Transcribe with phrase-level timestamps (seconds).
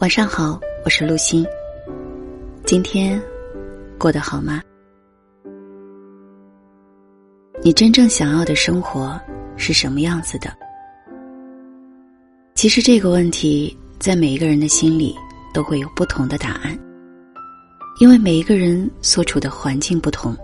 [0.00, 1.46] 晚上好，我是陆欣。
[2.64, 3.20] 今天
[3.98, 4.62] 过得好吗？
[7.62, 9.20] 你真正想要的生活
[9.58, 10.50] 是什么样子的？
[12.54, 15.14] 其实这个问题在每一个人的心里
[15.52, 16.74] 都会有不同的答案，
[18.00, 20.34] 因为每一个人所处的环境不同，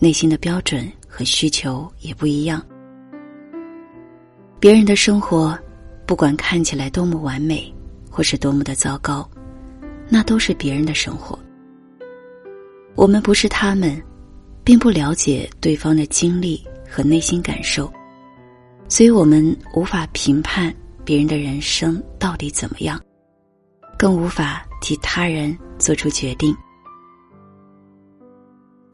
[0.00, 2.60] 内心的标准和需求也不一样。
[4.58, 5.56] 别人的生活，
[6.06, 7.72] 不管看起来多么完美。
[8.10, 9.26] 或是多么的糟糕，
[10.08, 11.38] 那都是别人的生活。
[12.96, 14.02] 我们不是他们，
[14.64, 17.90] 并不了解对方的经历和内心感受，
[18.88, 20.74] 所以我们无法评判
[21.04, 23.00] 别人的人生到底怎么样，
[23.96, 26.54] 更无法替他人做出决定。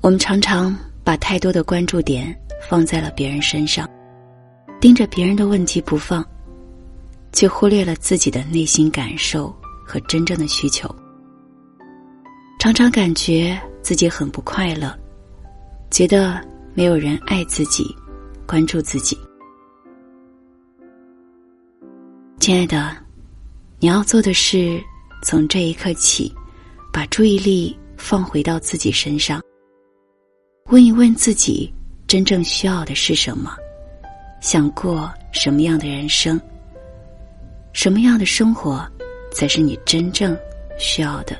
[0.00, 2.34] 我们常常把太多的关注点
[2.68, 3.88] 放在了别人身上，
[4.80, 6.26] 盯着别人的问题不放。
[7.32, 10.88] 却忽略了自己的内心感受和真正的需求，
[12.58, 14.96] 常常感觉自己很不快乐，
[15.90, 16.40] 觉得
[16.74, 17.84] 没有人爱自己、
[18.46, 19.18] 关注自己。
[22.38, 22.96] 亲爱的，
[23.78, 24.80] 你要做的是
[25.24, 26.32] 从这一刻起，
[26.92, 29.40] 把注意力放回到自己身上，
[30.66, 31.72] 问一问自己
[32.06, 33.56] 真正需要的是什么，
[34.40, 36.40] 想过什么样的人生。
[37.72, 38.86] 什么样的生活，
[39.32, 40.36] 才是你真正
[40.78, 41.36] 需要的？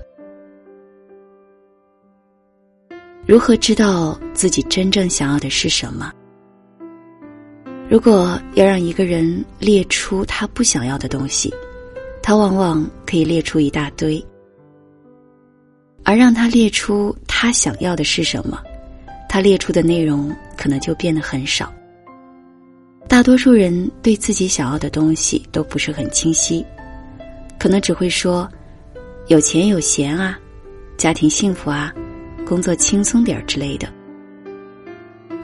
[3.27, 6.13] 如何知道自己真正想要的是什么？
[7.89, 11.53] 如果要让一个人列出他不想要的东西，
[12.23, 14.21] 他往往可以列出一大堆；
[16.03, 18.61] 而让他列出他想要的是什么，
[19.29, 21.73] 他列出的内容可能就变得很少。
[23.13, 26.65] 大多数人对自己想要的东西都不是很清晰，
[27.59, 28.51] 可能只会说
[29.29, 30.41] “有钱有闲啊，
[30.97, 31.92] 家庭幸福啊，
[32.47, 33.86] 工作轻松点之类的”。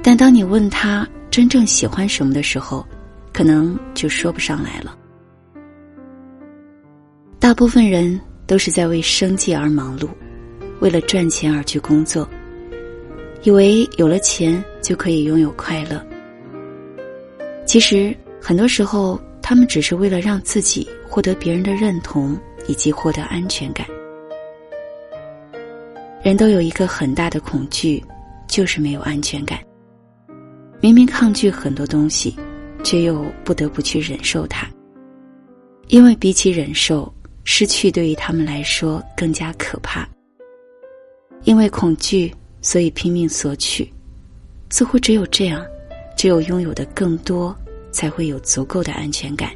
[0.03, 2.87] 但当你问他真正喜欢什么的时候，
[3.35, 4.97] 可能就说不上来了。
[7.39, 10.09] 大部分人都是在为生计而忙碌，
[10.81, 12.27] 为了赚钱而去工作，
[13.43, 16.03] 以为有了钱就可以拥有快乐。
[17.69, 22.35] 其实，很多时候，他们只是为了让自己获得别人的认同，
[22.67, 23.87] 以及获得安全感。
[26.23, 28.03] 人都有一个很大的恐惧，
[28.49, 29.61] 就是没有安全感。
[30.81, 32.35] 明明抗拒很多东西，
[32.83, 34.67] 却又不得不去忍受它。
[35.89, 37.13] 因为比起忍受，
[37.45, 40.09] 失去对于他们来说更加可怕。
[41.43, 43.93] 因为恐惧，所以拼命索取，
[44.71, 45.63] 似乎只有这样。
[46.19, 47.57] 只有拥有的更多，
[47.93, 49.53] 才会有足够的安全感。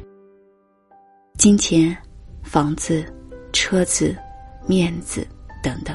[1.37, 1.93] 金钱、
[2.41, 3.03] 房子、
[3.51, 4.15] 车子、
[4.65, 5.27] 面子
[5.61, 5.93] 等等。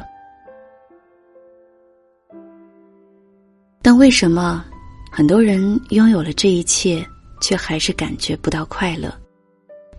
[3.80, 4.62] 但为什么
[5.10, 7.02] 很多人拥有了这一切，
[7.40, 9.10] 却还是感觉不到快乐，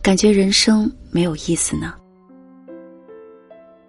[0.03, 1.95] 感觉人生没有意思呢？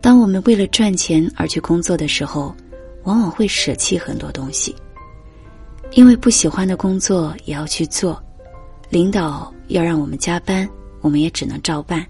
[0.00, 2.56] 当我们为了赚钱而去工作的时候，
[3.04, 4.74] 往往会舍弃很多东西。
[5.92, 8.22] 因为不喜欢的工作也要去做，
[8.88, 10.68] 领导要让我们加班，
[11.00, 12.00] 我们也只能照办；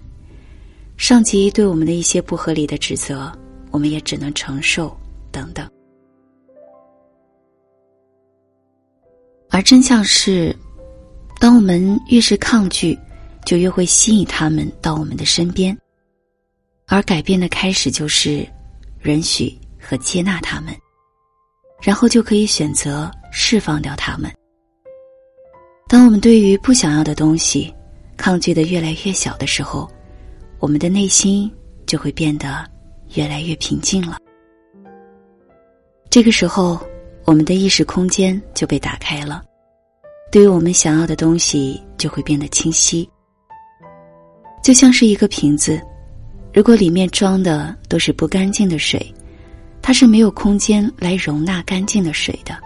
[0.96, 3.32] 上级对我们的一些不合理的指责，
[3.70, 4.94] 我们也只能承受，
[5.32, 5.68] 等等。
[9.48, 10.54] 而真相是，
[11.40, 12.96] 当我们越是抗拒，
[13.46, 15.76] 就越会吸引他们到我们的身边。
[16.86, 18.46] 而改变的开始就是
[19.02, 20.74] 允许和接纳他们，
[21.80, 23.10] 然后就可以选择。
[23.32, 24.28] 释放掉它们。
[25.88, 27.72] 当我们对于不想要的东西
[28.16, 29.88] 抗拒的越来越小的时候，
[30.58, 31.48] 我们的内心
[31.86, 32.68] 就会变得
[33.14, 34.18] 越来越平静了。
[36.10, 36.76] 这个时候，
[37.24, 39.44] 我们的意识空间就被打开了，
[40.32, 43.08] 对于我们想要的东西就会变得清晰。
[44.60, 45.80] 就像是一个瓶子，
[46.52, 49.14] 如果里面装的都是不干净的水，
[49.82, 52.56] 它是没有空间来容纳干净的水的。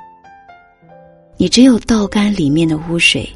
[1.37, 3.28] 你只有倒干里面的污水，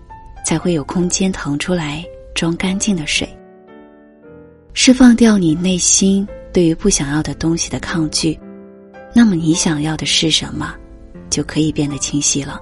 [0.44, 2.04] 才会有空间腾出来
[2.34, 3.28] 装干净的水。
[4.72, 8.38] 释放掉你内心对于不想要的东西的抗拒，
[9.12, 10.74] 那么你想要的是什么，
[11.28, 12.60] 就可以变得清晰了。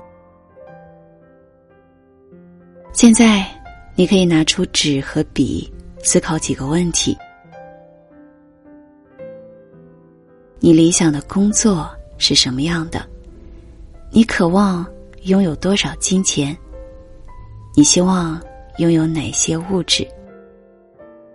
[2.92, 3.46] 现在，
[3.94, 5.70] 你可以拿出纸和笔，
[6.02, 7.14] 思考几个问题：
[10.66, 13.08] 你理想的工作是什么样的？
[14.10, 14.84] 你渴望？
[15.22, 16.56] 拥有多少金钱？
[17.76, 18.42] 你希望
[18.78, 20.04] 拥有哪些物质？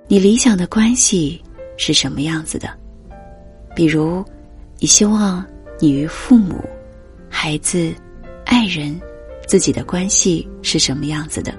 [0.09, 1.41] 你理想的关系
[1.77, 2.77] 是什么样子的？
[3.73, 4.21] 比如，
[4.79, 5.45] 你希望
[5.79, 6.61] 你与父母、
[7.29, 7.95] 孩子、
[8.45, 8.99] 爱人、
[9.47, 11.53] 自己的关系是什么样子的？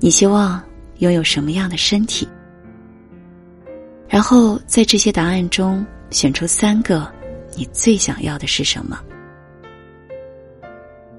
[0.00, 0.60] 你希望
[0.98, 2.26] 拥有什么样的身体？
[4.08, 7.10] 然后在这些答案中选出三个，
[7.56, 8.98] 你最想要的是什么？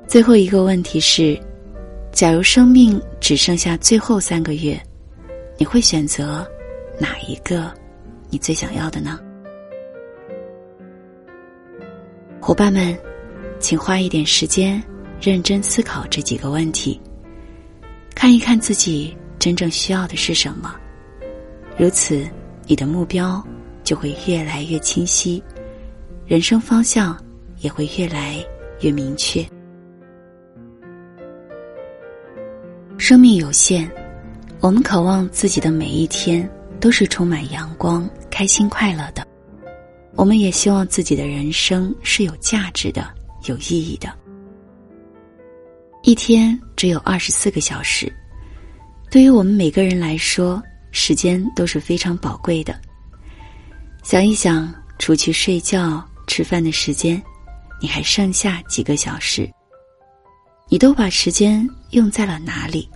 [0.07, 1.37] 最后一个问题是：
[2.11, 4.81] 假如生命只剩下最后三个月，
[5.57, 6.47] 你会选择
[6.99, 7.71] 哪一个？
[8.29, 9.19] 你最想要的呢？
[12.41, 12.97] 伙伴们，
[13.59, 14.81] 请花一点时间
[15.19, 16.99] 认真思考这几个问题，
[18.15, 20.75] 看一看自己真正需要的是什么。
[21.77, 22.25] 如此，
[22.65, 23.45] 你的目标
[23.87, 25.41] 就会越来越清晰，
[26.25, 27.17] 人生方向
[27.59, 28.45] 也会越来
[28.81, 29.47] 越明确。
[32.97, 33.89] 生命有限，
[34.59, 36.45] 我们渴望自己的每一天
[36.81, 39.25] 都是充满阳光、开心、快乐的。
[40.15, 43.07] 我们也希望自己的人生是有价值的、
[43.45, 44.13] 有意义的。
[46.03, 48.11] 一天只有二十四个小时，
[49.09, 50.61] 对于我们每个人来说，
[50.91, 52.77] 时间都是非常宝贵的。
[54.07, 57.21] 想一想，除去睡觉、吃饭的时间，
[57.81, 59.51] 你还剩下几个小时？
[60.69, 62.89] 你都把时间用在了哪里？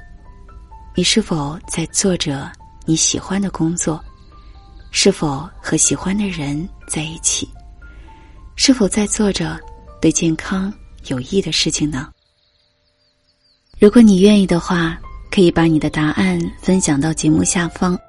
[0.96, 2.50] 你是否在做着
[2.86, 4.02] 你喜欢的工作？
[4.92, 7.46] 是否和喜欢的人在一起？
[8.56, 9.60] 是否在做着
[10.02, 10.74] 对健康
[11.08, 12.10] 有益的事情呢？
[13.78, 14.98] 如果你愿意的话，
[15.30, 18.00] 可以把你的答案分享到节目下方。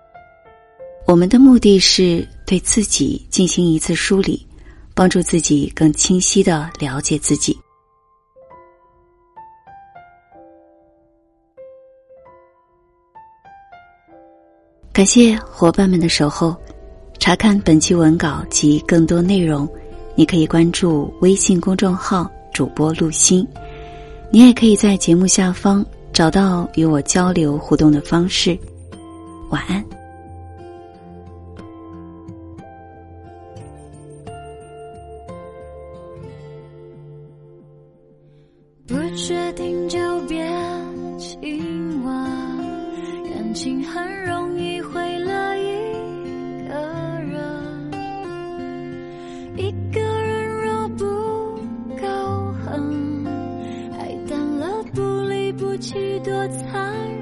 [1.05, 4.47] 我们的目的是对自己进行一次梳理，
[4.95, 7.59] 帮助自己更清晰的了解自己。
[14.93, 16.55] 感谢伙伴们的守候。
[17.19, 19.67] 查看本期文稿及更多内容，
[20.15, 23.49] 你可以关注微信公众号主播陆心。
[24.31, 25.83] 你也可以在节目下方
[26.13, 28.59] 找到与我交流互动的方式。
[29.49, 30.02] 晚安。
[39.15, 40.43] 决定就别
[41.19, 42.13] 亲吻，
[43.31, 45.63] 感情很容易毁了一
[46.67, 46.75] 个
[47.21, 47.91] 人。
[49.57, 51.05] 一个人若不
[52.01, 53.25] 够狠，
[53.99, 57.22] 爱淡了不离不弃多残忍。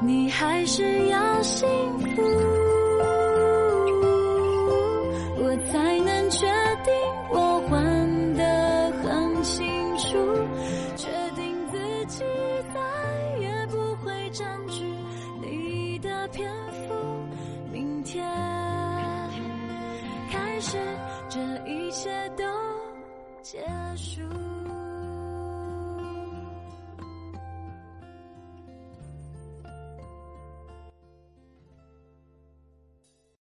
[0.00, 1.66] 你还是要幸
[1.98, 2.63] 福。